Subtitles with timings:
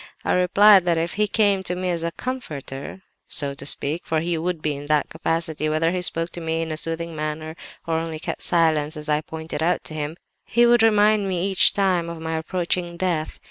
[0.25, 4.19] I replied that if he came to me as a 'comforter,' so to speak (for
[4.19, 7.55] he would be in that capacity whether he spoke to me in a soothing manner
[7.85, 11.45] or only kept silence, as I pointed out to him), he would but remind me
[11.45, 13.39] each time of my approaching death!